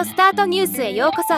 [0.00, 1.34] オスタートニュースへようこそ。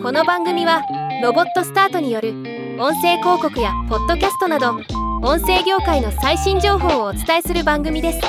[0.00, 0.80] この番組は
[1.20, 2.34] ロボットスタートによる
[2.78, 4.76] 音声広告やポッドキャストなど
[5.24, 8.20] 音声業界の最新情報をお伝えする番組です。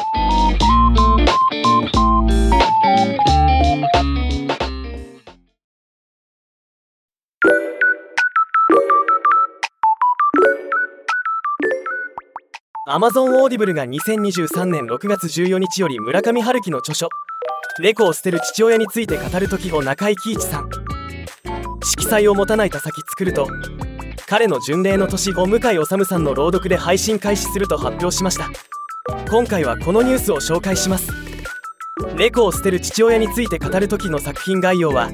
[12.87, 17.09] Amazon Audible が2023年6月14日より村上春樹の著書
[17.79, 20.69] 「猫を捨てる父親について語る時を中井貴一さん。
[21.83, 23.47] 色彩を持たない田先作ると
[24.27, 28.49] 彼の巡礼の年を向井治さんの朗読で配信開始すると発表しました。
[29.29, 31.11] 今回はこのニュースを紹介します。
[32.15, 35.11] 猫を捨てる父親について語る時の作品概要は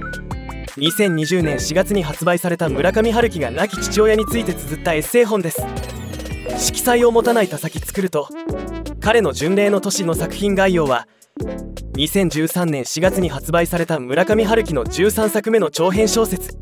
[0.77, 5.61] 2020年4月に発売された村上春樹が亡き父親について綴ったエッセイ本です。
[6.57, 8.29] 色彩を持たない田先作ると
[9.01, 11.07] 彼の巡礼の年の作品概要は
[11.93, 16.57] 2013年4月に発売された村上春樹の13作目の長編小説。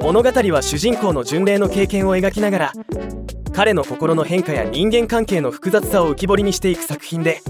[0.00, 2.72] 物語は主人公の巡礼の経験を描きながら
[3.54, 7.40] 彼の心の変化や人間関係の複雑さを浮き彫りにしていく作品で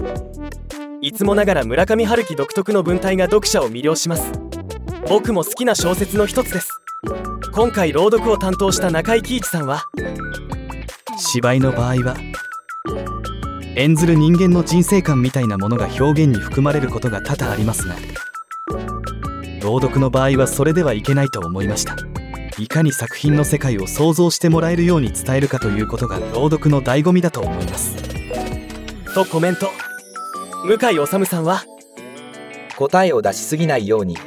[1.01, 4.31] いつもながら村上春樹独特の文体が読者を魅了します。
[5.09, 6.69] 僕も好きな小説の一つです。
[7.53, 9.83] 今回朗読を担当した中井貴一さんは
[11.17, 12.15] 芝居の場合は
[13.75, 17.95] 演ずる人間の人生観みたいなものが表現に含まれることが多々ありますが
[19.63, 21.95] 朗読の場合はそれではいけないと思いました。
[22.59, 27.95] いかに作品の世界を想像してもらえるように伝えるかということが朗読の醍醐味だと思います。
[29.15, 29.69] とコメント。
[30.65, 31.63] 向井治さんは
[32.75, 34.17] 答えを出しすぎないように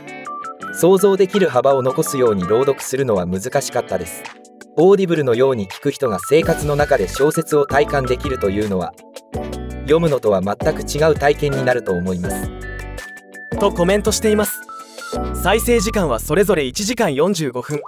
[0.73, 4.25] 想像できる幅を残すように朗読するのは難しかったです。
[4.77, 8.93] Audible のように聞く人が生活の中で小説を体感できるというのは
[9.87, 12.51] 読むのとは全く違う体験になると思います。
[13.59, 14.61] とコメントしています。
[15.35, 17.81] 再生時間はそれぞれ1時間45分。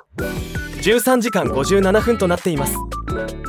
[0.80, 2.76] 13時間57分となっています。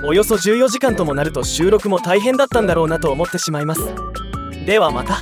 [0.04, 3.82] およそ14時間ともなると収録も大変だったんだろうなと思ってしまいます。
[4.66, 5.22] ではまた。